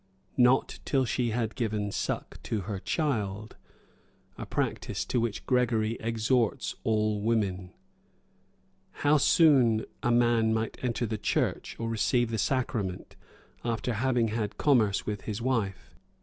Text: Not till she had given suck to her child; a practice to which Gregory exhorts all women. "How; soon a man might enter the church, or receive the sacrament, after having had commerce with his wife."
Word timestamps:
Not 0.37 0.79
till 0.83 1.05
she 1.05 1.29
had 1.29 1.53
given 1.53 1.91
suck 1.91 2.41
to 2.41 2.61
her 2.61 2.79
child; 2.79 3.55
a 4.35 4.47
practice 4.47 5.05
to 5.05 5.19
which 5.19 5.45
Gregory 5.45 5.95
exhorts 5.99 6.73
all 6.83 7.21
women. 7.21 7.71
"How; 9.05 9.17
soon 9.17 9.85
a 10.01 10.09
man 10.09 10.55
might 10.55 10.83
enter 10.83 11.05
the 11.05 11.19
church, 11.19 11.75
or 11.79 11.87
receive 11.87 12.31
the 12.31 12.39
sacrament, 12.39 13.15
after 13.63 13.93
having 13.93 14.29
had 14.29 14.57
commerce 14.57 15.05
with 15.05 15.25
his 15.25 15.39
wife." 15.39 15.93